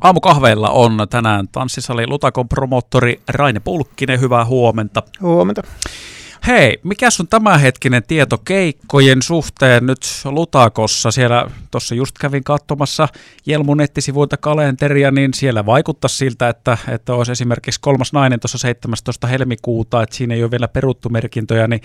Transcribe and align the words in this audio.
Aamukahveilla 0.00 0.70
on 0.70 1.06
tänään 1.10 1.48
tanssisali 1.52 2.06
Lutakon 2.06 2.48
promottori 2.48 3.20
Raine 3.28 3.60
Pulkkinen. 3.60 4.20
Hyvää 4.20 4.44
huomenta. 4.44 5.02
Huomenta. 5.20 5.62
Hei, 6.46 6.80
mikä 6.82 7.08
on 7.20 7.28
tämänhetkinen 7.28 8.02
tieto 8.08 8.38
keikkojen 8.38 9.22
suhteen 9.22 9.86
nyt 9.86 9.98
Lutakossa? 10.24 11.10
Siellä 11.10 11.50
tuossa 11.70 11.94
just 11.94 12.18
kävin 12.18 12.44
katsomassa 12.44 13.08
Jelmun 13.46 13.76
nettisivuilta 13.76 14.36
kalenteria, 14.36 15.10
niin 15.10 15.34
siellä 15.34 15.66
vaikuttaa 15.66 16.08
siltä, 16.08 16.48
että, 16.48 16.78
että 16.88 17.14
olisi 17.14 17.32
esimerkiksi 17.32 17.80
kolmas 17.80 18.12
nainen 18.12 18.40
tuossa 18.40 18.58
17. 18.58 19.26
helmikuuta, 19.26 20.02
että 20.02 20.16
siinä 20.16 20.34
ei 20.34 20.42
ole 20.42 20.50
vielä 20.50 20.68
peruttu 20.68 21.08
merkintöjä, 21.08 21.68
niin, 21.68 21.80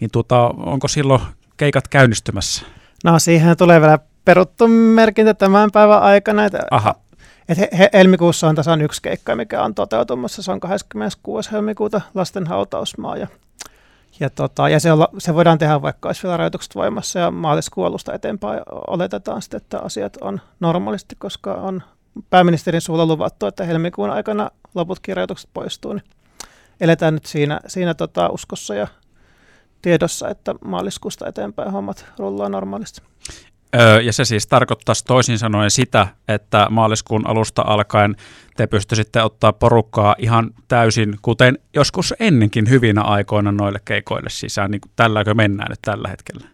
niin 0.00 0.10
tuota, 0.12 0.46
onko 0.46 0.88
silloin 0.88 1.22
keikat 1.56 1.88
käynnistymässä? 1.88 2.66
No 3.04 3.18
siihen 3.18 3.56
tulee 3.56 3.80
vielä 3.80 3.98
peruttu 4.24 4.68
merkintä 4.68 5.34
tämän 5.34 5.70
päivän 5.72 6.02
aikana. 6.02 6.44
Että 6.44 6.58
Aha. 6.70 6.94
Et 7.48 7.58
he, 7.58 7.68
he, 7.78 7.90
helmikuussa 7.92 8.48
on 8.48 8.54
tasan 8.54 8.82
yksi 8.82 9.02
keikka, 9.02 9.36
mikä 9.36 9.62
on 9.62 9.74
toteutumassa. 9.74 10.42
Se 10.42 10.52
on 10.52 10.60
26. 10.60 11.52
helmikuuta 11.52 12.00
lasten 12.14 12.46
hautausmaa. 12.46 13.16
Ja, 13.16 13.26
ja, 14.20 14.30
tota, 14.30 14.68
ja 14.68 14.80
se, 14.80 14.92
on, 14.92 15.06
se 15.18 15.34
voidaan 15.34 15.58
tehdä 15.58 15.82
vaikka 15.82 16.08
olisi 16.08 16.22
vielä 16.22 16.36
rajoitukset 16.36 16.74
voimassa 16.74 17.18
ja 17.18 17.30
maaliskuun 17.30 17.86
alusta 17.86 18.14
eteenpäin 18.14 18.60
oletetaan 18.86 19.42
sitten, 19.42 19.58
että 19.58 19.78
asiat 19.78 20.16
on 20.20 20.40
normaalisti, 20.60 21.16
koska 21.18 21.54
on 21.54 21.82
pääministerin 22.30 22.80
suulla 22.80 23.06
luvattu, 23.06 23.46
että 23.46 23.64
helmikuun 23.64 24.10
aikana 24.10 24.50
loputkin 24.74 25.16
rajoitukset 25.16 25.50
poistuu. 25.54 25.92
Niin 25.92 26.04
eletään 26.80 27.14
nyt 27.14 27.26
siinä, 27.26 27.60
siinä 27.66 27.94
tota 27.94 28.28
uskossa 28.28 28.74
ja 28.74 28.86
tiedossa, 29.82 30.28
että 30.28 30.54
maaliskuusta 30.64 31.28
eteenpäin 31.28 31.72
hommat 31.72 32.06
rullaa 32.18 32.48
normaalisti. 32.48 33.02
Ja 34.02 34.12
se 34.12 34.24
siis 34.24 34.46
tarkoittaisi 34.46 35.04
toisin 35.04 35.38
sanoen 35.38 35.70
sitä, 35.70 36.06
että 36.28 36.66
maaliskuun 36.70 37.26
alusta 37.26 37.62
alkaen 37.66 38.16
te 38.56 38.66
pystyisitte 38.66 39.22
ottaa 39.22 39.52
porukkaa 39.52 40.14
ihan 40.18 40.50
täysin, 40.68 41.16
kuten 41.22 41.58
joskus 41.74 42.14
ennenkin 42.20 42.70
hyvinä 42.70 43.02
aikoina 43.02 43.52
noille 43.52 43.78
keikoille 43.84 44.30
sisään, 44.30 44.70
niin 44.70 44.80
tälläkö 44.96 45.34
mennään 45.34 45.70
nyt 45.70 45.78
tällä 45.82 46.08
hetkellä? 46.08 46.46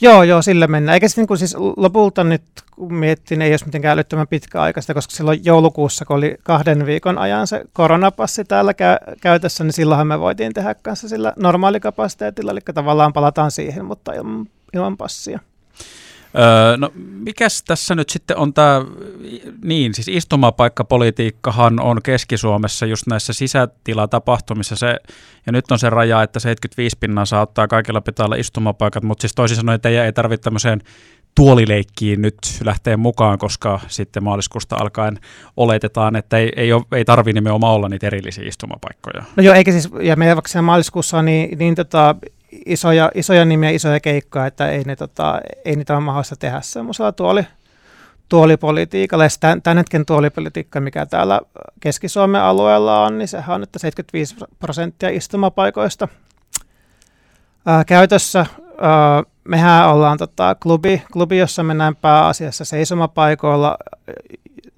Joo, 0.00 0.22
joo, 0.22 0.42
sillä 0.42 0.66
mennään. 0.66 0.94
Eikä 0.94 1.06
niin 1.16 1.26
kuin 1.26 1.38
siis 1.38 1.56
lopulta 1.76 2.24
nyt, 2.24 2.42
kun 2.70 2.94
miettii, 2.94 3.38
ei 3.42 3.52
olisi 3.52 3.64
mitenkään 3.64 3.92
älyttömän 3.92 4.28
pitkäaikaista, 4.28 4.94
koska 4.94 5.14
silloin 5.14 5.40
joulukuussa, 5.44 6.04
kun 6.04 6.16
oli 6.16 6.36
kahden 6.42 6.86
viikon 6.86 7.18
ajan 7.18 7.46
se 7.46 7.64
koronapassi 7.72 8.44
täällä 8.44 8.72
kä- 8.72 9.16
käytössä, 9.20 9.64
niin 9.64 9.72
silloinhan 9.72 10.06
me 10.06 10.20
voitiin 10.20 10.52
tehdä 10.52 10.74
kanssa 10.74 11.08
sillä 11.08 11.32
normaalikapasiteetilla, 11.36 12.50
eli 12.50 12.60
tavallaan 12.74 13.12
palataan 13.12 13.50
siihen, 13.50 13.84
mutta 13.84 14.12
ilman, 14.12 14.46
ilman 14.74 14.96
passia. 14.96 15.40
Öö, 16.38 16.76
no 16.76 16.90
mikäs 16.94 17.62
tässä 17.62 17.94
nyt 17.94 18.10
sitten 18.10 18.36
on 18.36 18.54
tämä, 18.54 18.84
niin 19.64 19.94
siis 19.94 20.08
istumapaikkapolitiikkahan 20.08 21.80
on 21.80 22.02
Keski-Suomessa 22.02 22.86
just 22.86 23.06
näissä 23.06 23.32
sisätilatapahtumissa 23.32 24.76
se, 24.76 24.96
ja 25.46 25.52
nyt 25.52 25.70
on 25.70 25.78
se 25.78 25.90
raja, 25.90 26.22
että 26.22 26.40
75 26.40 26.96
pinnaa 27.00 27.24
saa 27.24 27.42
ottaa, 27.42 27.68
kaikilla 27.68 28.00
pitää 28.00 28.26
olla 28.26 28.36
istumapaikat, 28.36 29.02
mutta 29.02 29.22
siis 29.22 29.34
toisin 29.34 29.56
sanoen 29.56 29.80
teidän 29.80 30.04
ei 30.04 30.12
tarvitse 30.12 30.44
tämmöiseen 30.44 30.80
tuolileikkiin 31.34 32.22
nyt 32.22 32.38
lähteä 32.64 32.96
mukaan, 32.96 33.38
koska 33.38 33.80
sitten 33.88 34.24
maaliskuusta 34.24 34.76
alkaen 34.76 35.18
oletetaan, 35.56 36.16
että 36.16 36.38
ei, 36.38 36.52
ei, 36.56 36.68
ei 36.92 37.04
tarvi 37.04 37.32
nimenomaan 37.32 37.74
olla 37.74 37.88
niitä 37.88 38.06
erillisiä 38.06 38.48
istumapaikkoja. 38.48 39.24
No 39.36 39.42
joo, 39.42 39.54
eikä 39.54 39.72
siis, 39.72 39.90
ja 40.02 40.16
meidän 40.16 40.36
vaikka 40.36 40.62
maaliskuussa 40.62 41.22
niin, 41.22 41.58
niin 41.58 41.74
tota, 41.74 42.14
isoja, 42.66 43.10
isoja 43.14 43.44
nimiä, 43.44 43.70
isoja 43.70 44.00
keikkoja, 44.00 44.46
että 44.46 44.70
ei, 44.70 44.82
ne, 44.84 44.96
tota, 44.96 45.40
ei 45.64 45.76
niitä 45.76 45.94
ole 45.94 46.00
mahdollista 46.00 46.36
tehdä 46.36 46.60
semmoisella 46.60 47.12
tuoli, 47.12 47.46
tuolipolitiikalla. 48.28 49.24
Ja 49.24 49.30
tämän, 49.62 49.78
hetken 49.78 50.06
tuolipolitiikka, 50.06 50.80
mikä 50.80 51.06
täällä 51.06 51.40
Keski-Suomen 51.80 52.40
alueella 52.40 53.06
on, 53.06 53.18
niin 53.18 53.28
sehän 53.28 53.54
on 53.54 53.62
että 53.62 53.78
75 53.78 54.36
prosenttia 54.58 55.08
istumapaikoista 55.08 56.08
ää, 57.66 57.84
käytössä. 57.84 58.46
Ää, 58.80 59.22
mehän 59.44 59.88
ollaan 59.88 60.18
tota, 60.18 60.54
klubi, 60.54 61.02
klubi, 61.12 61.38
jossa 61.38 61.62
mennään 61.62 61.96
pääasiassa 61.96 62.64
seisomapaikoilla. 62.64 63.76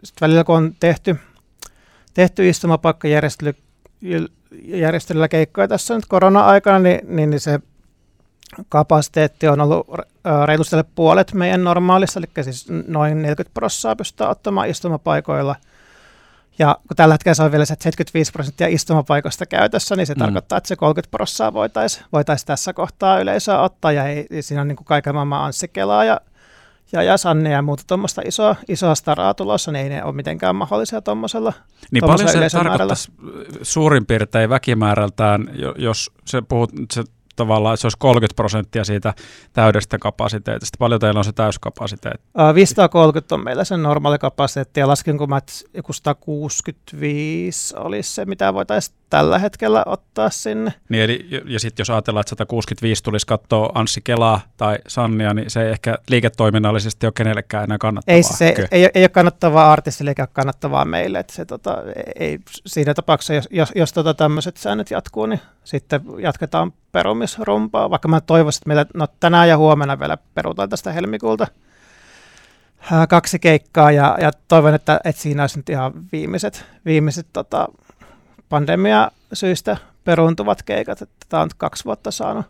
Sitten 0.04 0.20
välillä 0.20 0.44
kun 0.44 0.56
on 0.56 0.75
tehty, 0.81 1.16
tehty 2.15 2.48
istumapaikkajärjestely 2.48 3.54
järjestelyllä 4.65 5.29
keikkoja 5.29 5.69
tässä 5.69 5.95
nyt 5.95 6.07
korona-aikana, 6.09 6.79
niin, 6.79 7.01
niin, 7.17 7.31
niin 7.31 7.41
se 7.41 7.61
kapasiteetti 8.69 9.49
on 9.49 9.61
ollut 9.61 9.87
reilusti 10.47 10.77
puolet 10.95 11.33
meidän 11.33 11.65
normaalissa, 11.65 12.21
eli 12.21 12.45
siis 12.45 12.67
noin 12.87 13.23
40 13.23 13.55
prosenttia 13.55 13.97
pystytään 13.97 14.31
ottamaan 14.31 14.69
istumapaikoilla. 14.69 15.57
Ja 16.59 16.77
kun 16.89 16.97
tällä 16.97 17.15
hetkellä 17.15 17.34
se 17.34 17.43
on 17.43 17.53
vielä 17.53 17.65
se 17.65 17.77
75 17.81 18.33
prosenttia 18.33 18.67
istumapaikoista 18.67 19.47
käytössä, 19.47 19.97
niin 19.97 20.07
se 20.07 20.15
mm. 20.15 20.19
tarkoittaa, 20.19 20.59
että 20.59 20.69
se 20.69 20.77
30 20.77 21.11
prosenttia 21.11 21.53
voitaisiin 21.53 22.05
voitais 22.13 22.45
tässä 22.45 22.73
kohtaa 22.73 23.21
yleisöä 23.21 23.61
ottaa, 23.61 23.93
ja 23.93 24.05
ei, 24.05 24.27
siinä 24.41 24.61
on 24.61 24.69
niin 24.69 24.77
kuin 24.77 24.87
kaiken 24.87 25.15
maailman 25.15 25.45
Anssi 25.45 25.69
Kelaa 25.69 26.05
ja 26.05 26.21
ja, 26.92 27.02
ja 27.02 27.16
Sanne 27.16 27.50
ja 27.50 27.62
muuta 27.62 27.82
tuommoista 27.86 28.22
isoa, 28.24 28.56
isoa 28.69 28.94
staraa 28.94 29.34
tulossa, 29.34 29.72
niin 29.72 29.82
ei 29.82 29.88
ne 29.88 30.04
ole 30.04 30.14
mitenkään 30.14 30.56
mahdollisia 30.56 31.00
tuommoisella 31.00 31.52
Niin 31.91 32.04
paljon 32.06 32.28
se 32.28 32.48
tarkoittaisi 32.52 33.12
suurin 33.62 34.06
piirtein 34.06 34.50
väkimäärältään, 34.50 35.50
jos 35.76 36.10
se 36.24 36.42
puhut, 36.48 36.70
se 36.92 37.04
tavallaan, 37.36 37.74
että 37.74 37.80
se 37.80 37.86
olisi 37.86 37.98
30 37.98 38.36
prosenttia 38.36 38.84
siitä 38.84 39.14
täydestä 39.52 39.98
kapasiteetista. 39.98 40.76
Paljon 40.78 41.00
teillä 41.00 41.19
on 41.19 41.24
se 41.24 41.32
täyskapasiteetti? 41.32 42.28
Uh, 42.38 42.54
530 42.54 43.34
on 43.34 43.44
meillä 43.44 43.64
se 43.64 43.76
normaali 43.76 44.19
kapasiteetti 44.19 44.80
ja 44.80 44.88
lasken, 44.88 45.19
kun 45.19 45.28
mä 45.28 45.41
joku 45.74 45.92
165 45.92 47.76
olisi 47.76 48.14
se, 48.14 48.24
mitä 48.24 48.54
voitaisiin 48.54 48.97
tällä 49.10 49.38
hetkellä 49.38 49.82
ottaa 49.86 50.30
sinne. 50.30 50.72
Niin, 50.88 51.02
eli, 51.02 51.28
ja 51.47 51.60
sitten 51.60 51.80
jos 51.82 51.91
ajatellaan, 51.91 52.20
että 52.20 52.30
165 52.30 53.02
tulisi 53.02 53.26
katsoa 53.26 53.70
Anssi 53.74 54.00
Kelaa 54.04 54.41
tai 54.56 54.78
Sannia, 54.88 55.34
niin 55.34 55.50
se 55.50 55.62
ei 55.62 55.70
ehkä 55.70 55.98
liiketoiminnallisesti 56.08 57.06
ole 57.06 57.12
kenellekään 57.16 57.64
enää 57.64 57.78
kannattavaa. 57.78 58.16
Ei, 58.16 58.22
se 58.22 58.54
ei, 58.70 58.91
ei 58.94 59.03
ole 59.03 59.08
kannattavaa 59.08 59.72
artistille 59.72 60.10
eikä 60.10 60.26
kannattavaa 60.26 60.84
meille. 60.84 61.18
Että 61.18 61.32
se, 61.32 61.44
tota, 61.44 61.76
ei, 62.20 62.38
siinä 62.66 62.94
tapauksessa, 62.94 63.34
jos, 63.34 63.48
jos, 63.50 63.72
jos 63.74 63.92
tota 63.92 64.14
tämmöiset 64.14 64.56
säännöt 64.56 64.91
jatkuu, 64.91 65.26
niin 65.26 65.41
sitten 65.64 66.00
jatketaan 66.18 66.72
perumisrumpaa. 66.97 67.91
Vaikka 67.91 68.09
mä 68.09 68.21
toivoisin, 68.21 68.59
että 68.59 68.69
meillä 68.69 68.87
no, 68.95 69.07
tänään 69.21 69.49
ja 69.49 69.57
huomenna 69.57 70.01
vielä 70.01 70.19
perutaan 70.34 70.69
tästä 70.69 70.93
helmikuulta 70.93 71.47
kaksi 73.09 73.39
keikkaa 73.39 73.91
ja, 73.91 74.19
ja 74.21 74.31
toivon, 74.49 74.75
että, 74.75 75.01
että 75.05 75.23
siinä 75.23 75.43
olisi 75.43 75.59
nyt 75.59 75.69
ihan 75.69 75.93
viimeiset, 76.12 76.65
viimeiset 76.84 77.27
tota, 77.33 77.69
pandemia 78.49 79.11
syistä 79.33 79.77
peruuntuvat 80.05 80.62
keikat, 80.62 81.03
että 81.03 81.27
tämä 81.29 81.43
on 81.43 81.49
kaksi 81.57 81.84
vuotta 81.84 82.11
saanut, 82.11 82.47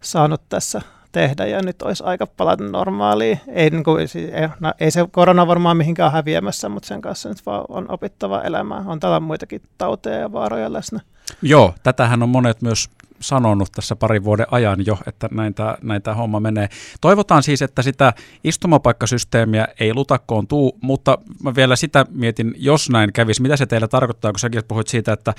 saanut 0.00 0.42
tässä 0.48 0.82
tehdä 1.12 1.46
ja 1.46 1.62
nyt 1.62 1.82
olisi 1.82 2.04
aika 2.04 2.26
palata 2.26 2.64
normaaliin. 2.64 3.40
Ei, 3.48 3.70
niin 3.70 3.84
kuin, 3.84 4.00
ei, 4.00 4.48
no, 4.60 4.72
ei 4.80 4.90
se 4.90 5.08
korona 5.10 5.46
varmaan 5.46 5.76
mihinkään 5.76 6.12
häviämässä, 6.12 6.68
mutta 6.68 6.86
sen 6.86 7.00
kanssa 7.00 7.28
nyt 7.28 7.46
vaan 7.46 7.64
on 7.68 7.90
opittava 7.90 8.42
elämää. 8.42 8.84
On 8.86 9.00
täällä 9.00 9.20
muitakin 9.20 9.62
tauteja 9.78 10.18
ja 10.18 10.32
vaaroja 10.32 10.72
läsnä. 10.72 11.00
Joo, 11.42 11.74
tätähän 11.82 12.22
on 12.22 12.28
monet 12.28 12.62
myös 12.62 12.90
sanonut 13.20 13.68
tässä 13.72 13.96
parin 13.96 14.24
vuoden 14.24 14.46
ajan 14.50 14.86
jo, 14.86 14.98
että 15.06 15.28
näin 15.32 15.54
tämä, 15.54 15.76
näin 15.82 16.02
tämä 16.02 16.14
homma 16.14 16.40
menee. 16.40 16.68
Toivotaan 17.00 17.42
siis, 17.42 17.62
että 17.62 17.82
sitä 17.82 18.12
istumapaikkasysteemiä 18.44 19.68
ei 19.80 19.94
lutakkoon 19.94 20.46
tuu, 20.46 20.78
mutta 20.82 21.18
mä 21.42 21.54
vielä 21.54 21.76
sitä 21.76 22.06
mietin, 22.10 22.54
jos 22.56 22.90
näin 22.90 23.12
kävisi, 23.12 23.42
mitä 23.42 23.56
se 23.56 23.66
teillä 23.66 23.88
tarkoittaa, 23.88 24.32
kun 24.32 24.38
säkin 24.38 24.62
puhuit 24.68 24.88
siitä, 24.88 25.12
että 25.12 25.34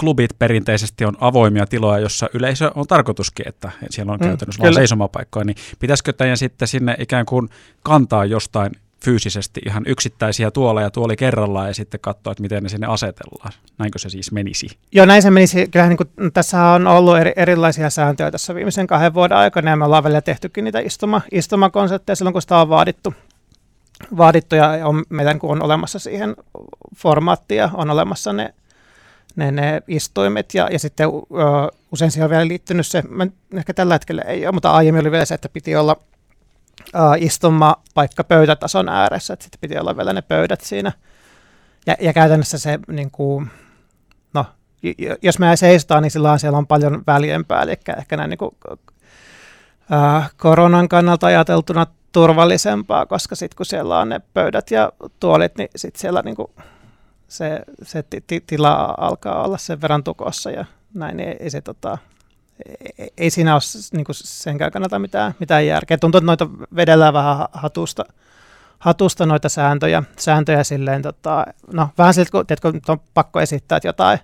klubit 0.00 0.38
perinteisesti 0.38 1.04
on 1.04 1.16
avoimia 1.20 1.66
tiloja, 1.66 1.98
jossa 1.98 2.28
yleisö 2.34 2.70
on 2.74 2.86
tarkoituskin, 2.86 3.48
että 3.48 3.70
siellä 3.90 4.12
on 4.12 4.18
mm, 4.18 4.26
käytännössä 4.26 4.62
vain 4.62 4.74
seisomapaikkoja, 4.74 5.44
niin 5.44 5.56
pitäisikö 5.78 6.12
teidän 6.12 6.36
sitten 6.36 6.68
sinne 6.68 6.96
ikään 6.98 7.26
kuin 7.26 7.48
kantaa 7.82 8.24
jostain 8.24 8.72
fyysisesti 9.04 9.60
ihan 9.66 9.82
yksittäisiä 9.86 10.50
tuoleja 10.50 10.90
tuoli 10.90 11.16
kerrallaan 11.16 11.68
ja 11.68 11.74
sitten 11.74 12.00
katsoa, 12.00 12.30
että 12.30 12.42
miten 12.42 12.62
ne 12.62 12.68
sinne 12.68 12.86
asetellaan. 12.86 13.52
Näinkö 13.78 13.98
se 13.98 14.10
siis 14.10 14.32
menisi? 14.32 14.66
Joo, 14.92 15.06
näin 15.06 15.22
se 15.22 15.30
menisi. 15.30 15.68
Kyllähän 15.68 15.88
niin 15.88 15.96
kuin, 15.96 16.32
tässä 16.32 16.64
on 16.64 16.86
ollut 16.86 17.18
eri, 17.18 17.32
erilaisia 17.36 17.90
sääntöjä 17.90 18.30
tässä 18.30 18.54
viimeisen 18.54 18.86
kahden 18.86 19.14
vuoden 19.14 19.36
aikana 19.36 19.70
ja 19.70 19.76
me 19.76 19.84
ollaan 19.84 20.04
välillä 20.04 20.20
tehtykin 20.20 20.64
niitä 20.64 20.80
istuma, 20.80 21.20
istumakonsepteja 21.32 22.16
silloin, 22.16 22.32
kun 22.32 22.42
sitä 22.42 22.58
on 22.58 22.68
vaadittu. 22.68 23.14
vaadittu 24.16 24.54
ja 24.54 24.88
on, 24.88 25.04
meidän 25.08 25.38
kun 25.38 25.50
on 25.50 25.62
olemassa 25.62 25.98
siihen 25.98 26.36
formaattia, 26.96 27.70
on 27.74 27.90
olemassa 27.90 28.32
ne, 28.32 28.54
ne, 29.36 29.50
ne 29.50 29.82
istuimet 29.88 30.54
ja, 30.54 30.68
ja 30.72 30.78
sitten 30.78 31.08
ö, 31.08 31.10
usein 31.92 32.10
siihen 32.10 32.24
on 32.24 32.30
vielä 32.30 32.48
liittynyt 32.48 32.86
se, 32.86 33.02
mä, 33.08 33.26
ehkä 33.56 33.74
tällä 33.74 33.94
hetkellä 33.94 34.22
ei 34.22 34.46
ole, 34.46 34.52
mutta 34.52 34.70
aiemmin 34.70 35.00
oli 35.00 35.10
vielä 35.10 35.24
se, 35.24 35.34
että 35.34 35.48
piti 35.48 35.76
olla– 35.76 35.96
uh, 36.94 37.22
istuma 37.22 37.76
paikka 37.94 38.24
pöytätason 38.24 38.88
ääressä, 38.88 39.32
että 39.32 39.44
sitten 39.44 39.60
piti 39.60 39.78
olla 39.78 39.96
vielä 39.96 40.12
ne 40.12 40.22
pöydät 40.22 40.60
siinä. 40.60 40.92
Ja, 41.86 41.96
ja 42.00 42.12
käytännössä 42.12 42.58
se, 42.58 42.78
niin 42.88 43.10
kuin, 43.10 43.50
no, 44.34 44.46
jos 45.22 45.38
me 45.38 45.56
seisotaan, 45.56 46.02
niin 46.02 46.10
silloin 46.10 46.38
siellä 46.38 46.58
on 46.58 46.66
paljon 46.66 47.02
väljempää, 47.06 47.62
eli 47.62 47.72
ehkä 47.98 48.16
näin 48.16 48.30
niin 48.30 48.38
kuin, 48.38 48.50
uh, 48.70 50.24
koronan 50.36 50.88
kannalta 50.88 51.26
ajateltuna 51.26 51.86
turvallisempaa, 52.12 53.06
koska 53.06 53.34
sitten 53.34 53.56
kun 53.56 53.66
siellä 53.66 53.98
on 53.98 54.08
ne 54.08 54.20
pöydät 54.34 54.70
ja 54.70 54.92
tuolit, 55.20 55.56
niin 55.56 55.68
sitten 55.76 56.00
siellä 56.00 56.22
niin 56.24 56.36
kuin 56.36 56.48
se, 57.28 57.60
se 57.82 58.02
t- 58.02 58.46
tila 58.46 58.94
alkaa 58.98 59.44
olla 59.44 59.58
sen 59.58 59.80
verran 59.80 60.04
tukossa 60.04 60.50
ja 60.50 60.64
näin, 60.94 61.16
niin 61.16 61.28
ei, 61.28 61.36
ei 61.40 61.50
se 61.50 61.60
tota, 61.60 61.98
ei, 63.18 63.30
siinä 63.30 63.54
ole 63.54 63.60
niin 63.92 64.04
kuin 64.04 64.16
senkään 64.16 64.72
kannalta 64.72 64.98
mitään, 64.98 65.34
mitään 65.38 65.66
järkeä. 65.66 65.98
Tuntuu, 65.98 66.18
että 66.18 66.26
noita 66.26 66.48
vedellään 66.76 67.14
vähän 67.14 67.46
hatusta, 67.52 68.04
hatusta 68.78 69.26
noita 69.26 69.48
sääntöjä, 69.48 70.02
sääntöjä 70.18 70.64
silleen, 70.64 71.02
tota, 71.02 71.46
no 71.72 71.88
vähän 71.98 72.14
siltä, 72.14 72.30
kun 72.30 72.46
tiedätkö, 72.46 72.72
on 72.88 73.00
pakko 73.14 73.40
esittää, 73.40 73.76
että 73.76 73.88
jotain, 73.88 74.18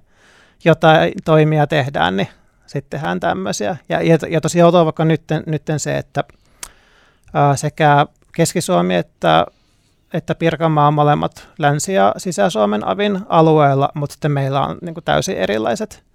jotain 0.64 1.12
toimia 1.24 1.66
tehdään, 1.66 2.16
niin 2.16 2.28
sitten 2.66 3.00
tehdään 3.00 3.20
tämmöisiä. 3.20 3.76
Ja, 3.88 4.02
ja, 4.02 4.18
ja 4.28 4.40
tosiaan 4.40 4.64
joutuu 4.64 4.84
vaikka 4.84 5.04
nyt, 5.04 5.22
se, 5.76 5.98
että 5.98 6.24
ää, 7.34 7.56
sekä 7.56 8.06
Keski-Suomi 8.34 8.94
että, 8.94 9.46
että 10.12 10.34
Pirkanmaa 10.34 10.90
molemmat 10.90 11.48
Länsi- 11.58 11.94
ja 11.94 12.14
Sisä-Suomen 12.16 12.86
avin 12.86 13.20
alueella, 13.28 13.88
mutta 13.94 14.12
sitten 14.12 14.32
meillä 14.32 14.66
on 14.66 14.78
niin 14.82 14.94
kuin 14.94 15.04
täysin 15.04 15.36
erilaiset 15.36 16.07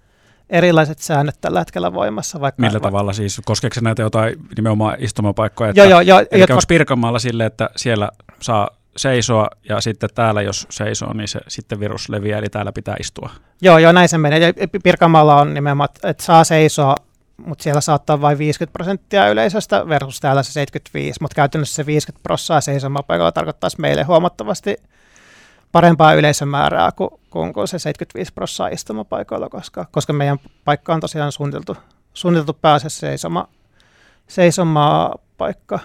erilaiset 0.50 0.98
säännöt 0.98 1.40
tällä 1.40 1.58
hetkellä 1.58 1.92
voimassa. 1.92 2.40
Vaikka, 2.40 2.62
Millä 2.62 2.80
va- 2.80 2.88
tavalla 2.88 3.12
siis? 3.12 3.40
Koskeeko 3.44 3.74
se 3.74 3.80
näitä 3.80 4.02
jotain 4.02 4.34
nimenomaan 4.56 4.96
istumapaikkoja? 4.98 5.70
Että, 5.70 5.84
joo, 5.84 6.00
joo, 6.00 6.00
jo, 6.00 6.26
eli 6.30 6.42
onko 6.42 6.62
Pirkanmaalla 6.68 7.18
silleen, 7.18 7.46
että 7.46 7.70
siellä 7.76 8.08
saa 8.40 8.68
seisoa 8.96 9.48
ja 9.68 9.80
sitten 9.80 10.08
täällä 10.14 10.42
jos 10.42 10.66
seisoo, 10.70 11.12
niin 11.12 11.28
se 11.28 11.40
sitten 11.48 11.80
virus 11.80 12.08
leviää, 12.08 12.38
eli 12.38 12.48
täällä 12.48 12.72
pitää 12.72 12.96
istua? 13.00 13.30
Joo, 13.62 13.78
joo, 13.78 13.92
näin 13.92 14.08
se 14.08 14.18
menee. 14.18 14.38
Ja 14.38 14.52
Pirkanmaalla 14.82 15.40
on 15.40 15.54
nimenomaan, 15.54 15.88
että 16.02 16.24
saa 16.24 16.44
seisoa, 16.44 16.96
mutta 17.46 17.62
siellä 17.62 17.80
saattaa 17.80 18.20
vain 18.20 18.38
50 18.38 18.72
prosenttia 18.72 19.28
yleisöstä 19.28 19.88
versus 19.88 20.20
täällä 20.20 20.42
se 20.42 20.52
75, 20.52 21.18
mutta 21.20 21.34
käytännössä 21.34 21.74
se 21.74 21.86
50 21.86 22.22
prosenttia 22.22 22.60
seisomapaikalla 22.60 23.32
tarkoittaisi 23.32 23.80
meille 23.80 24.02
huomattavasti 24.02 24.76
parempaa 25.74 26.14
yleisömäärää 26.14 26.92
kuin, 26.92 27.10
kuin, 27.30 27.52
kuin 27.52 27.68
se 27.68 27.78
75 27.78 28.32
prosenttia 28.32 28.74
istumapaikoilla, 28.74 29.48
koska, 29.48 29.86
koska 29.90 30.12
meidän 30.12 30.38
paikka 30.64 30.94
on 30.94 31.00
tosiaan 31.00 31.32
suunniteltu, 31.32 31.76
suunniteltu 32.14 32.52
pääasiassa 32.52 33.00
seisoma, 33.00 33.48
seisomapaikka 34.28 35.78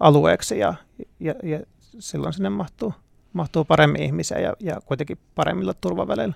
alueeksi 0.00 0.58
ja, 0.58 0.74
ja, 1.20 1.34
ja 1.42 1.60
silloin 1.98 2.32
sinne 2.32 2.48
mahtuu, 2.48 2.94
mahtuu 3.32 3.64
paremmin 3.64 4.02
ihmisiä 4.02 4.38
ja, 4.38 4.52
ja 4.60 4.80
kuitenkin 4.86 5.18
paremmilla 5.34 5.74
turvaväleillä. 5.74 6.34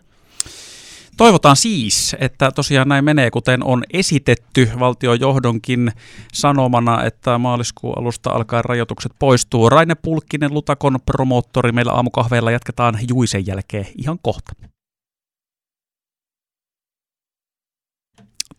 Toivotaan 1.17 1.57
siis, 1.57 2.17
että 2.21 2.51
tosiaan 2.51 2.89
näin 2.89 3.05
menee, 3.05 3.31
kuten 3.31 3.65
on 3.65 3.85
esitetty 3.93 4.71
valtiojohdonkin 4.79 5.93
sanomana, 6.33 7.05
että 7.05 7.39
maaliskuun 7.39 7.99
alusta 7.99 8.31
alkaen 8.31 8.65
rajoitukset 8.65 9.13
poistuu. 9.19 9.71
Raine 9.71 9.95
Pulkkinen, 9.95 10.55
Lutakon 10.55 10.99
promoottori, 11.07 11.73
meillä 11.73 11.93
aamukahveilla 11.93 12.51
jatketaan 12.51 12.99
Juisen 13.09 13.47
jälkeen 13.47 13.87
ihan 13.99 14.19
kohta. 14.23 14.53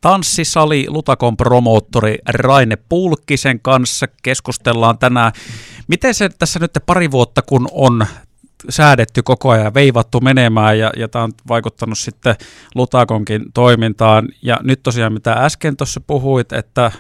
Tanssisali 0.02 0.86
Lutakon 0.90 1.38
promoottori 1.38 2.18
Raine 2.30 2.76
Pulkkisen 2.90 3.60
kanssa 3.60 4.08
keskustellaan 4.24 4.98
tänään. 4.98 5.32
Miten 5.88 6.14
se 6.14 6.30
tässä 6.30 6.60
nyt 6.60 6.72
pari 6.86 7.12
vuotta, 7.12 7.42
kun 7.42 7.68
on 7.72 8.06
säädetty 8.70 9.24
koko 9.24 9.50
ajan, 9.50 9.74
veivattu 9.74 10.22
menemään 10.22 10.80
ja, 10.80 10.92
ja 10.98 11.08
tämä 11.08 11.24
on 11.24 11.32
vaikuttanut 11.48 11.98
sitten 11.98 12.36
Lutakonkin 12.76 13.46
toimintaan. 13.54 14.28
Ja 14.42 14.60
nyt 14.64 14.84
tosiaan 14.84 15.14
mitä 15.14 15.34
äsken 15.34 15.78
tuossa 15.78 16.02
puhuit, 16.08 16.54
että 16.54 16.92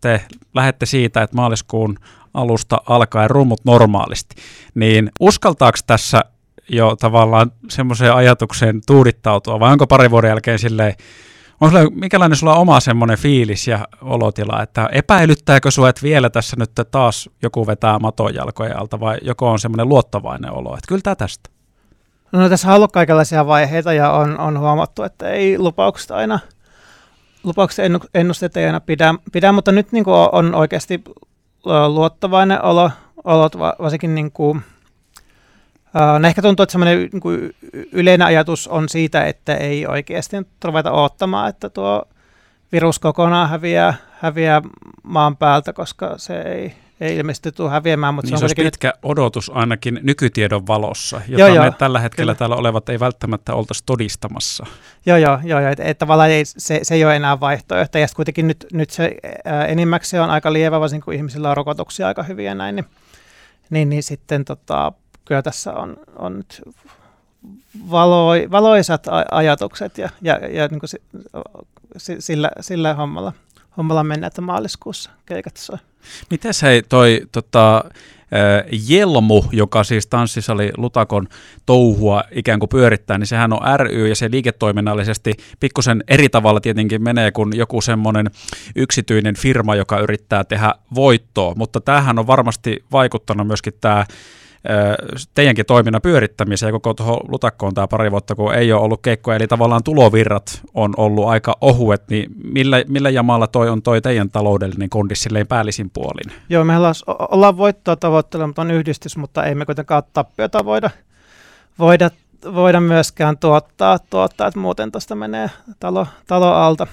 te 0.00 0.20
lähette 0.54 0.86
siitä, 0.86 1.22
että 1.22 1.36
maaliskuun 1.36 1.98
alusta 2.34 2.80
alkaen 2.88 3.30
rummut 3.30 3.64
normaalisti, 3.64 4.36
niin 4.74 5.10
uskaltaako 5.20 5.78
tässä 5.86 6.24
jo 6.68 6.96
tavallaan 6.96 7.52
semmoiseen 7.68 8.14
ajatukseen 8.14 8.80
tuudittautua 8.86 9.60
vai 9.60 9.72
onko 9.72 9.86
pari 9.86 10.10
vuoden 10.10 10.28
jälkeen 10.28 10.58
silleen, 10.58 10.94
on 11.60 11.70
sulla, 11.70 11.90
minkälainen 11.90 12.36
sulla 12.36 12.54
on 12.54 12.60
oma 12.60 12.80
semmoinen 12.80 13.18
fiilis 13.18 13.68
ja 13.68 13.88
olotila, 14.02 14.62
että 14.62 14.88
epäilyttääkö 14.92 15.70
sinua, 15.70 15.88
että 15.88 16.02
vielä 16.02 16.30
tässä 16.30 16.56
nyt 16.58 16.70
taas 16.90 17.30
joku 17.42 17.66
vetää 17.66 17.98
maton 17.98 18.34
jalkojen 18.34 18.78
alta 18.78 19.00
vai 19.00 19.18
joko 19.22 19.50
on 19.50 19.58
semmoinen 19.58 19.88
luottavainen 19.88 20.52
olo, 20.52 20.74
että 20.74 20.88
kyllä 20.88 21.00
tämä 21.02 21.16
tästä? 21.16 21.50
No 22.32 22.48
tässä 22.48 22.68
on 22.68 22.74
ollut 22.74 22.92
kaikenlaisia 22.92 23.46
vaiheita 23.46 23.92
ja 23.92 24.10
on, 24.10 24.38
on 24.38 24.58
huomattu, 24.58 25.02
että 25.02 25.28
ei 25.28 25.58
lupaukset 25.58 26.10
aina, 26.10 26.38
lupaukset 27.44 27.84
ennusteet 28.14 28.56
ei 28.56 28.66
aina 28.66 28.80
pidä, 28.80 29.14
pidä 29.32 29.52
mutta 29.52 29.72
nyt 29.72 29.92
niin 29.92 30.04
kuin 30.04 30.28
on 30.32 30.54
oikeasti 30.54 31.04
luottavainen 31.86 32.64
olo, 32.64 32.90
olot 33.24 33.58
varsinkin 33.58 34.14
niin 34.14 34.32
kuin, 34.32 34.62
No 36.18 36.28
ehkä 36.28 36.42
tuntuu, 36.42 36.62
että 36.62 36.72
semmoinen 36.72 37.08
niin 37.12 37.54
yleinen 37.92 38.26
ajatus 38.26 38.68
on 38.68 38.88
siitä, 38.88 39.24
että 39.24 39.54
ei 39.54 39.86
oikeasti 39.86 40.36
ruveta 40.64 40.92
odottamaan, 40.92 41.48
että 41.48 41.70
tuo 41.70 42.04
virus 42.72 42.98
kokonaan 42.98 43.48
häviää, 43.48 43.94
häviää 44.18 44.62
maan 45.02 45.36
päältä, 45.36 45.72
koska 45.72 46.14
se 46.16 46.42
ei, 46.42 46.74
ei 47.00 47.16
ilmeisesti 47.16 47.52
tule 47.52 47.70
häviämään. 47.70 48.14
Mutta 48.14 48.30
niin 48.30 48.38
se, 48.38 48.44
on 48.44 48.50
pitkä 48.56 48.88
nyt... 48.88 48.96
odotus 49.02 49.50
ainakin 49.54 50.00
nykytiedon 50.02 50.66
valossa, 50.66 51.20
jota 51.28 51.40
joo, 51.40 51.48
me 51.48 51.54
joo, 51.54 51.74
tällä 51.78 52.00
hetkellä 52.00 52.30
kyllä. 52.30 52.38
täällä 52.38 52.56
olevat 52.56 52.88
ei 52.88 53.00
välttämättä 53.00 53.54
oltaisi 53.54 53.82
todistamassa. 53.86 54.66
Joo, 55.06 55.16
joo, 55.16 55.38
joo, 55.44 55.60
joo 55.60 55.70
että 55.70 55.84
et 55.84 55.98
tavallaan 55.98 56.30
ei, 56.30 56.44
se, 56.44 56.80
se 56.82 56.94
ei 56.94 57.04
ole 57.04 57.16
enää 57.16 57.40
vaihtoehto. 57.40 57.98
Ja 57.98 58.06
kuitenkin 58.16 58.48
nyt, 58.48 58.66
nyt 58.72 58.90
se 58.90 59.16
ää, 59.44 59.66
enimmäkseen 59.66 60.22
on 60.22 60.30
aika 60.30 60.52
lievä, 60.52 60.80
varsinkin 60.80 61.04
kun 61.04 61.14
ihmisillä 61.14 61.50
on 61.50 61.56
rokotuksia 61.56 62.06
aika 62.06 62.22
hyviä 62.22 62.54
näin, 62.54 62.76
niin, 62.76 62.86
niin, 63.70 63.88
niin 63.88 64.02
sitten 64.02 64.44
tota, 64.44 64.92
kyllä 65.24 65.42
tässä 65.42 65.72
on, 65.72 65.96
on 66.16 66.36
nyt 66.36 66.62
valoi, 67.90 68.50
valoisat 68.50 69.06
ajatukset 69.30 69.98
ja, 69.98 70.08
ja, 70.22 70.34
ja 70.34 70.68
niin 70.68 70.80
kuin 70.80 70.90
si, 70.90 72.16
sillä, 72.18 72.50
sillä 72.60 72.94
hommalla, 72.94 73.32
hommalla 73.76 74.04
mennään, 74.04 74.28
että 74.28 74.42
maaliskuussa 74.42 75.10
keikat 75.26 75.56
soi. 75.56 75.78
Mites 76.30 76.62
hei 76.62 76.82
toi 76.82 77.20
tota, 77.32 77.84
Jelmu, 78.88 79.44
joka 79.52 79.84
siis 79.84 80.06
tanssisali 80.06 80.70
Lutakon 80.76 81.28
touhua 81.66 82.24
ikään 82.30 82.58
kuin 82.58 82.68
pyörittää, 82.68 83.18
niin 83.18 83.26
sehän 83.26 83.52
on 83.52 83.60
ry 83.76 84.08
ja 84.08 84.16
se 84.16 84.30
liiketoiminnallisesti 84.30 85.32
pikkusen 85.60 86.04
eri 86.08 86.28
tavalla 86.28 86.60
tietenkin 86.60 87.02
menee 87.02 87.32
kuin 87.32 87.56
joku 87.56 87.80
semmoinen 87.80 88.30
yksityinen 88.76 89.36
firma, 89.36 89.74
joka 89.74 90.00
yrittää 90.00 90.44
tehdä 90.44 90.74
voittoa, 90.94 91.54
mutta 91.56 91.80
tämähän 91.80 92.18
on 92.18 92.26
varmasti 92.26 92.84
vaikuttanut 92.92 93.46
myöskin 93.46 93.72
tämä 93.80 94.06
teidänkin 95.34 95.66
toiminnan 95.66 96.02
pyörittämiseen 96.02 96.72
koko 96.72 96.94
tuohon 96.94 97.20
lutakkoon 97.28 97.74
tämä 97.74 97.88
pari 97.88 98.10
vuotta, 98.10 98.34
kun 98.34 98.54
ei 98.54 98.72
ole 98.72 98.82
ollut 98.82 99.02
keikkoja, 99.02 99.36
eli 99.36 99.46
tavallaan 99.46 99.82
tulovirrat 99.84 100.62
on 100.74 100.94
ollut 100.96 101.28
aika 101.28 101.56
ohuet, 101.60 102.02
niin 102.10 102.30
millä, 102.44 102.82
millä 102.88 103.10
jamalla 103.10 103.46
toi 103.46 103.68
on 103.68 103.82
toi 103.82 104.00
teidän 104.00 104.30
taloudellinen 104.30 104.90
kondi 104.90 105.14
silleen 105.14 105.46
päällisin 105.46 105.90
puolin? 105.90 106.32
Joo, 106.48 106.64
me 106.64 106.74
ollaan 107.06 107.56
voittoa 107.56 107.96
tavoittelematta 107.96 108.62
on 108.62 108.70
yhdistys, 108.70 109.16
mutta 109.16 109.44
ei 109.44 109.54
me 109.54 109.66
kuitenkaan 109.66 110.02
tappiota 110.12 110.64
voida, 110.64 110.90
voida, 111.78 112.10
voida 112.54 112.80
myöskään 112.80 113.38
tuottaa, 113.38 113.98
tuottaa 113.98 114.48
että 114.48 114.60
muuten 114.60 114.92
tuosta 114.92 115.14
menee 115.14 115.50
talo, 115.80 116.06
talo 116.26 116.52
alta, 116.52 116.86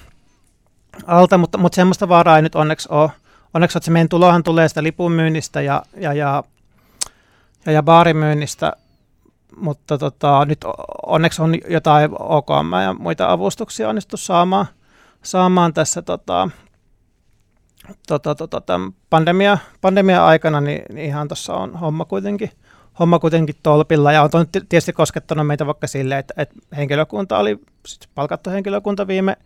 alta 1.06 1.38
mutta, 1.38 1.58
mutta 1.58 1.76
semmoista 1.76 2.08
vaaraa 2.08 2.36
ei 2.36 2.42
nyt 2.42 2.54
onneksi 2.54 2.88
ole. 2.90 3.10
Onneksi 3.54 3.78
että 3.78 3.84
se 3.84 3.90
meidän 3.90 4.08
tulohan 4.08 4.42
tulee 4.42 4.68
sitä 4.68 4.82
lipunmyynnistä 4.82 5.60
ja, 5.60 5.82
ja, 5.96 6.12
ja 6.12 6.44
ja, 7.66 7.72
ja 7.72 7.82
baarimyynnistä, 7.82 8.72
mutta 9.56 9.98
tota, 9.98 10.44
nyt 10.44 10.64
onneksi 11.06 11.42
on 11.42 11.54
jotain 11.68 12.10
OKM 12.18 12.72
ja 12.84 12.94
muita 12.98 13.32
avustuksia 13.32 13.88
onnistu 13.88 14.16
saamaan, 14.16 14.66
saamaan 15.22 15.74
tässä 15.74 16.02
tota, 16.02 16.50
tota, 18.06 18.34
tota, 18.34 18.60
tämän 18.60 18.92
pandemia, 19.10 19.58
pandemia-aikana, 19.80 20.60
niin, 20.60 20.82
niin 20.92 21.06
ihan 21.06 21.28
tuossa 21.28 21.54
on 21.54 21.76
homma 21.76 22.04
kuitenkin, 22.04 22.50
homma 22.98 23.18
kuitenkin 23.18 23.56
tolpilla. 23.62 24.12
Ja 24.12 24.22
on 24.22 24.46
tietysti 24.68 24.92
koskettanut 24.92 25.46
meitä 25.46 25.66
vaikka 25.66 25.86
sille, 25.86 26.18
että, 26.18 26.34
että 26.36 26.54
henkilökunta 26.76 27.38
oli, 27.38 27.58
siis 27.86 28.08
palkattu 28.14 28.50
henkilökunta 28.50 29.06
viime, 29.06 29.36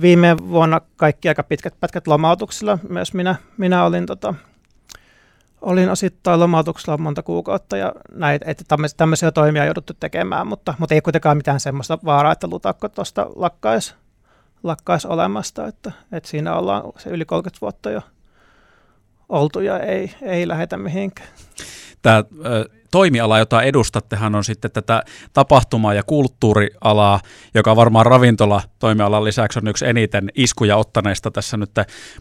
viime 0.00 0.36
vuonna 0.48 0.80
kaikki 0.96 1.28
aika 1.28 1.42
pitkät 1.42 1.74
pätkät 1.80 2.06
lomautuksilla. 2.06 2.78
Myös 2.88 3.14
minä, 3.14 3.36
minä 3.56 3.84
olin 3.84 4.06
tota, 4.06 4.34
olin 5.62 5.90
osittain 5.90 6.40
lomautuksella 6.40 6.98
monta 6.98 7.22
kuukautta 7.22 7.76
ja 7.76 7.92
näitä, 8.12 8.44
että 8.48 8.64
tämmöisiä 8.96 9.32
toimia 9.32 9.64
jouduttu 9.64 9.92
tekemään, 10.00 10.46
mutta, 10.46 10.74
mutta 10.78 10.94
ei 10.94 11.00
kuitenkaan 11.00 11.36
mitään 11.36 11.60
semmoista 11.60 11.98
vaaraa, 12.04 12.32
että 12.32 12.48
lutakko 12.50 12.88
tuosta 12.88 13.26
lakkaisi 13.36 13.94
lakkais 14.62 15.06
olemasta, 15.06 15.66
että, 15.66 15.92
että 16.12 16.28
siinä 16.28 16.54
ollaan 16.54 16.82
se 16.98 17.10
yli 17.10 17.24
30 17.24 17.60
vuotta 17.60 17.90
jo 17.90 18.00
oltu 19.28 19.60
ja 19.60 19.78
ei, 19.78 20.14
ei 20.22 20.48
lähetä 20.48 20.76
mihinkään. 20.76 21.28
Tämä 22.02 22.24
toimiala, 22.90 23.38
jota 23.38 23.62
edustattehan 23.62 24.34
on 24.34 24.44
sitten 24.44 24.70
tätä 24.70 25.02
tapahtuma- 25.32 25.94
ja 25.94 26.02
kulttuurialaa, 26.02 27.20
joka 27.54 27.76
varmaan 27.76 28.06
ravintola 28.06 28.62
toimialan 28.78 29.24
lisäksi 29.24 29.58
on 29.58 29.68
yksi 29.68 29.86
eniten 29.86 30.28
iskuja 30.34 30.76
ottaneista 30.76 31.30
tässä 31.30 31.56
nyt 31.56 31.70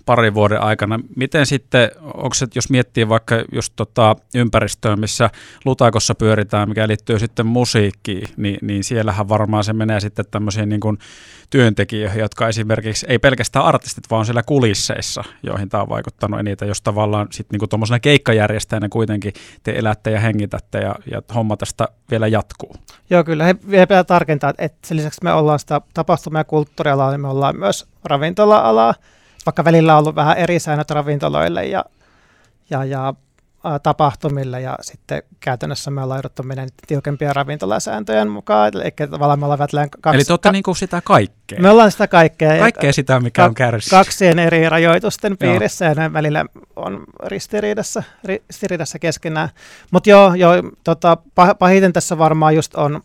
parin 0.05 0.33
vuoden 0.33 0.61
aikana. 0.61 0.99
Miten 1.15 1.45
sitten, 1.45 1.91
onko 2.01 2.33
se, 2.33 2.47
jos 2.55 2.69
miettii 2.69 3.09
vaikka 3.09 3.35
just 3.53 3.73
tota 3.75 4.15
ympäristöä, 4.35 4.95
missä 4.95 5.29
Lutakossa 5.65 6.15
pyöritään, 6.15 6.69
mikä 6.69 6.87
liittyy 6.87 7.19
sitten 7.19 7.45
musiikkiin, 7.45 8.27
niin, 8.37 8.57
niin 8.61 8.83
siellähän 8.83 9.29
varmaan 9.29 9.63
se 9.63 9.73
menee 9.73 9.99
sitten 9.99 10.25
tämmöisiin 10.31 10.69
niin 10.69 10.79
kuin 10.79 10.97
työntekijöihin, 11.49 12.19
jotka 12.19 12.47
esimerkiksi 12.47 13.05
ei 13.09 13.19
pelkästään 13.19 13.65
artistit, 13.65 14.03
vaan 14.11 14.25
siellä 14.25 14.43
kulisseissa, 14.43 15.23
joihin 15.43 15.69
tämä 15.69 15.83
on 15.83 15.89
vaikuttanut 15.89 16.39
eniten, 16.39 16.67
jos 16.67 16.81
tavallaan 16.81 17.27
sitten 17.31 17.55
niin 17.55 17.59
kuin 17.59 17.69
tuommoisena 17.69 17.99
keikkajärjestäjänä 17.99 18.89
kuitenkin 18.89 19.33
te 19.63 19.71
elätte 19.71 20.11
ja 20.11 20.19
hengitätte 20.57 20.79
ja, 20.79 20.95
ja 21.11 21.21
homma 21.35 21.57
tästä 21.57 21.87
vielä 22.11 22.27
jatkuu. 22.27 22.75
Joo, 23.09 23.23
kyllä. 23.23 23.43
He 23.43 23.55
vielä 23.69 23.87
pitää 23.87 24.03
tarkentaa, 24.03 24.53
että 24.57 24.87
sen 24.87 24.97
lisäksi 24.97 25.23
me 25.23 25.33
ollaan 25.33 25.59
sitä 25.59 25.81
tapahtuma- 25.93 26.39
ja 26.39 26.43
kulttuurialaa, 26.43 27.11
niin 27.11 27.21
me 27.21 27.27
ollaan 27.27 27.55
myös 27.59 27.87
ravintola-alaa, 28.03 28.93
vaikka 29.45 29.65
välillä 29.65 29.93
on 29.93 29.99
ollut 29.99 30.15
vähän 30.15 30.37
eri 30.37 30.59
säännöt 30.59 30.91
ravintoloille 30.91 31.65
ja, 31.65 31.85
ja, 32.69 32.85
ja 32.85 33.13
tapahtumille 33.83 34.61
ja 34.61 34.77
sitten 34.81 35.23
käytännössä 35.39 35.91
me 35.91 36.03
ollaan 36.03 36.17
jouduttu 36.17 36.43
meidän 36.43 36.69
tiukempia 36.87 37.33
ravintolasääntöjen 37.33 38.29
mukaan, 38.29 38.71
eli 38.73 39.09
tavallaan 39.09 39.39
me 39.39 39.45
ollaan 39.45 39.89
kaksi... 40.01 40.17
Eli 40.17 40.23
te 40.23 40.33
olette 40.33 40.49
ka- 40.49 40.51
niin 40.51 40.63
kuin 40.63 40.75
sitä 40.75 41.01
kaikkea? 41.05 41.59
Me 41.59 41.69
ollaan 41.69 41.91
sitä 41.91 42.07
kaikkea. 42.07 42.59
Kaikkea 42.59 42.93
sitä, 42.93 43.19
mikä 43.19 43.41
ka- 43.41 43.45
on 43.45 43.55
kärsissä. 43.55 43.97
Kaksien 43.97 44.39
eri 44.39 44.69
rajoitusten 44.69 45.37
piirissä 45.37 45.85
joo. 45.85 45.93
ja 45.93 46.01
ne 46.01 46.13
välillä 46.13 46.45
on 46.75 47.03
ristiriidassa, 47.25 48.03
ristiriidassa 48.23 48.99
keskenään. 48.99 49.49
Mutta 49.91 50.09
joo, 50.09 50.33
joo 50.33 50.53
tota, 50.83 51.17
pahiten 51.59 51.93
tässä 51.93 52.17
varmaan 52.17 52.55
just 52.55 52.75
on, 52.75 53.01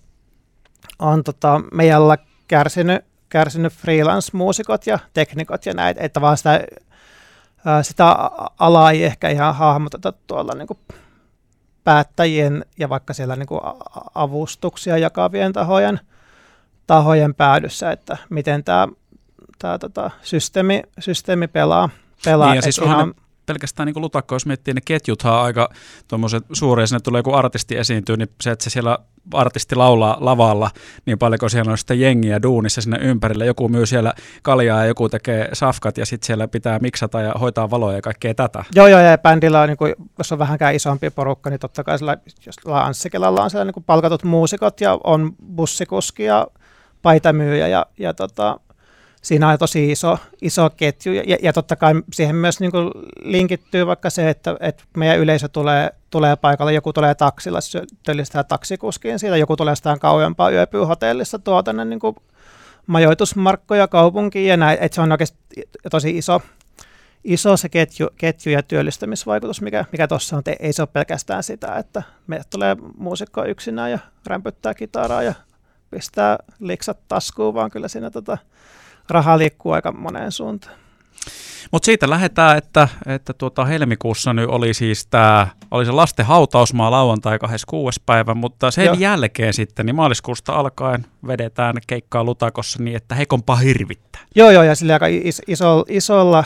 on 0.98 1.24
tota, 1.24 1.60
meidän 1.72 2.02
kärsinyt, 2.48 3.04
kärsinyt 3.28 3.72
freelance-muusikot 3.72 4.86
ja 4.86 4.98
teknikot 5.14 5.66
ja 5.66 5.74
näitä, 5.74 6.00
että 6.00 6.20
vaan 6.20 6.36
sitä 6.36 6.64
sitä 7.82 8.16
alaa 8.58 8.90
ei 8.90 9.04
ehkä 9.04 9.28
ihan 9.28 9.54
hahmoteta 9.54 10.12
tuolla 10.26 10.54
niin 10.54 10.66
kuin 10.66 10.78
päättäjien 11.84 12.64
ja 12.78 12.88
vaikka 12.88 13.12
siellä 13.12 13.36
niin 13.36 13.46
kuin 13.46 13.60
avustuksia 14.14 14.98
jakavien 14.98 15.52
tahojen, 15.52 16.00
tahojen 16.86 17.34
päädyssä, 17.34 17.92
että 17.92 18.16
miten 18.30 18.64
tämä, 18.64 18.88
tämä 19.58 19.78
tota, 19.78 20.10
systeemi, 20.22 20.82
systeemi 20.98 21.48
pelaa. 21.48 21.88
pelaa. 22.24 22.48
Niin, 22.48 22.56
ja 22.56 22.62
siis 22.62 22.78
ihan, 22.78 23.08
ne 23.08 23.21
pelkästään 23.46 23.86
niin 23.86 24.02
lutakko, 24.02 24.34
jos 24.34 24.46
miettii, 24.46 24.74
ne 24.74 24.80
ketjuthan 24.84 25.34
on 25.34 25.40
aika 25.40 25.68
suuria, 26.52 26.86
sinne 26.86 27.00
tulee 27.00 27.18
joku 27.18 27.34
artisti 27.34 27.76
esiintyy, 27.76 28.16
niin 28.16 28.28
se, 28.40 28.50
että 28.50 28.64
se 28.64 28.70
siellä 28.70 28.98
artisti 29.34 29.74
laulaa 29.76 30.16
lavalla 30.20 30.70
niin 31.06 31.18
paljon, 31.18 31.38
kun 31.38 31.50
siellä 31.50 31.70
on 31.70 31.78
sitten 31.78 32.00
jengiä 32.00 32.42
duunissa 32.42 32.80
sinne 32.80 32.98
ympärille. 33.00 33.46
Joku 33.46 33.68
myy 33.68 33.86
siellä 33.86 34.12
kaljaa 34.42 34.78
ja 34.78 34.86
joku 34.86 35.08
tekee 35.08 35.48
safkat 35.52 35.98
ja 35.98 36.06
sitten 36.06 36.26
siellä 36.26 36.48
pitää 36.48 36.78
miksata 36.78 37.20
ja 37.20 37.32
hoitaa 37.40 37.70
valoja 37.70 37.96
ja 37.96 38.02
kaikkea 38.02 38.34
tätä. 38.34 38.64
Joo, 38.74 38.86
joo, 38.86 39.00
ja 39.00 39.18
bändillä 39.18 39.60
on, 39.60 39.68
niin 39.68 39.76
kuin, 39.76 39.94
jos 40.18 40.32
on 40.32 40.38
vähänkään 40.38 40.74
isompi 40.74 41.10
porukka, 41.10 41.50
niin 41.50 41.60
totta 41.60 41.84
kai 41.84 41.98
sillä, 41.98 42.16
jos 42.46 42.56
Anssikilalla 42.66 43.42
on 43.42 43.50
siellä 43.50 43.64
niin 43.64 43.74
kuin 43.74 43.84
palkatut 43.84 44.24
muusikot 44.24 44.80
ja 44.80 44.98
on 45.04 45.32
bussikuski 45.56 46.24
ja 46.24 46.46
paitamyyjä 47.02 47.68
ja, 47.68 47.86
ja 47.98 48.14
tota, 48.14 48.60
siinä 49.22 49.48
on 49.48 49.58
tosi 49.58 49.92
iso, 49.92 50.18
iso 50.42 50.70
ketju 50.70 51.12
ja, 51.12 51.36
ja 51.42 51.52
totta 51.52 51.76
kai 51.76 51.94
siihen 52.12 52.36
myös 52.36 52.60
niin 52.60 52.70
kuin 52.70 52.90
linkittyy 53.22 53.86
vaikka 53.86 54.10
se, 54.10 54.30
että, 54.30 54.56
että 54.60 54.84
meidän 54.96 55.18
yleisö 55.18 55.48
tulee, 55.48 55.90
tulee 56.10 56.36
paikalle, 56.36 56.72
joku 56.72 56.92
tulee 56.92 57.14
taksilla, 57.14 57.58
työllistää 58.02 58.44
taksikuskiin 58.44 59.18
siitä, 59.18 59.36
joku 59.36 59.56
tulee 59.56 59.76
sitä 59.76 59.96
kauempaa 60.00 60.50
yöpyy 60.50 60.84
hotellissa 60.84 61.38
tuo 61.38 61.62
tänne 61.62 61.84
niin 61.84 62.00
kuin 62.00 62.16
majoitusmarkkoja 62.86 63.88
kaupunkiin 63.88 64.48
ja 64.48 64.56
näin, 64.56 64.78
että 64.80 64.94
se 64.94 65.00
on 65.00 65.12
oikeasti 65.12 65.38
tosi 65.90 66.18
iso, 66.18 66.42
iso 67.24 67.56
se 67.56 67.68
ketju, 67.68 68.08
ketju 68.16 68.52
ja 68.52 68.62
työllistämisvaikutus, 68.62 69.60
mikä, 69.60 69.84
mikä 69.92 70.08
tuossa 70.08 70.36
on, 70.36 70.42
ei 70.60 70.72
se 70.72 70.82
ole 70.82 70.88
pelkästään 70.92 71.42
sitä, 71.42 71.76
että 71.76 72.02
meille 72.26 72.44
tulee 72.50 72.76
muusikko 72.96 73.44
yksinään 73.44 73.90
ja 73.90 73.98
rämpyttää 74.26 74.74
kitaraa 74.74 75.22
ja 75.22 75.34
pistää 75.90 76.38
liksat 76.60 76.98
taskuun, 77.08 77.54
vaan 77.54 77.70
kyllä 77.70 77.88
siinä 77.88 78.10
tota, 78.10 78.38
raha 79.12 79.38
liikkuu 79.38 79.72
aika 79.72 79.92
moneen 79.92 80.32
suuntaan. 80.32 80.82
Mutta 81.72 81.86
siitä 81.86 82.10
lähdetään, 82.10 82.58
että, 82.58 82.88
että 83.06 83.32
tuota 83.32 83.64
helmikuussa 83.64 84.32
nyt 84.32 84.48
oli 84.48 84.74
siis 84.74 85.06
tämä, 85.06 85.46
oli 85.70 85.84
se 85.86 85.92
lasten 85.92 86.26
hautausmaa 86.26 86.90
lauantai 86.90 87.38
26. 87.38 88.02
päivä, 88.06 88.34
mutta 88.34 88.70
sen 88.70 88.84
Joo. 88.84 88.96
jälkeen 88.98 89.52
sitten, 89.52 89.86
niin 89.86 89.96
maaliskuusta 89.96 90.52
alkaen 90.52 91.06
vedetään 91.26 91.74
keikkaa 91.86 92.24
Lutakossa 92.24 92.82
niin, 92.82 92.96
että 92.96 93.14
heikompaa 93.14 93.56
hirvittää. 93.56 94.20
Joo, 94.34 94.50
joo, 94.50 94.62
ja 94.62 94.74
sillä 94.74 94.92
aika 94.92 95.06
is, 95.06 95.42
iso, 95.46 95.84
isolla 95.88 96.44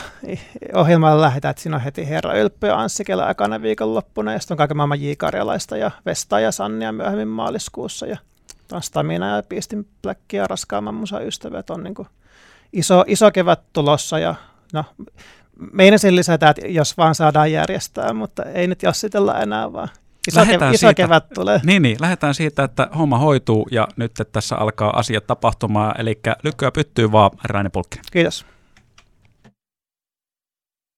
ohjelmalla 0.73 1.21
lähdetään, 1.21 1.49
että 1.49 1.61
siinä 1.61 1.75
on 1.75 1.83
heti 1.83 2.09
Herra 2.09 2.33
Ylppö 2.33 2.67
ja 2.67 2.79
Anssi 2.79 3.05
Kela 3.05 3.25
aikana 3.25 3.61
viikonloppuna, 3.61 4.33
ja 4.33 4.39
sitten 4.39 4.55
on 4.55 4.57
kaiken 4.57 4.77
maailman 4.77 5.01
J. 5.01 5.11
Karjalaista 5.17 5.77
ja 5.77 5.91
Vesta 6.05 6.39
ja 6.39 6.51
Sannia 6.51 6.91
myöhemmin 6.91 7.27
maaliskuussa, 7.27 8.05
ja 8.05 8.17
Stamina 8.79 9.35
ja 9.35 9.43
Piistin 9.43 9.87
Blackia 10.01 10.47
raskaamman 10.47 10.95
musa 10.95 11.19
ystävät 11.19 11.69
on 11.69 11.83
niin 11.83 11.95
kuin 11.95 12.07
iso, 12.73 13.03
iso 13.07 13.31
kevät 13.31 13.59
tulossa 13.73 14.19
ja 14.19 14.35
no, 14.73 14.85
meinasin 15.73 16.15
lisätä, 16.15 16.49
että 16.49 16.67
jos 16.67 16.97
vaan 16.97 17.15
saadaan 17.15 17.51
järjestää, 17.51 18.13
mutta 18.13 18.43
ei 18.43 18.67
nyt 18.67 18.83
jassitella 18.83 19.39
enää 19.39 19.73
vaan. 19.73 19.89
Iso, 20.27 20.41
kev- 20.41 20.73
iso 20.73 20.77
siitä, 20.77 20.93
kevät 20.93 21.29
tulee. 21.33 21.59
Niin, 21.63 21.81
niin, 21.81 21.97
lähdetään 21.99 22.33
siitä, 22.33 22.63
että 22.63 22.89
homma 22.97 23.17
hoituu 23.17 23.67
ja 23.71 23.87
nyt 23.95 24.11
tässä 24.31 24.55
alkaa 24.55 24.99
asiat 24.99 25.27
tapahtumaan, 25.27 26.01
eli 26.01 26.19
lykkyä 26.43 26.71
pyttyy 26.71 27.11
vaan 27.11 27.31
Raine 27.43 27.69
Pulkkinen. 27.69 28.05
Kiitos. 28.11 28.45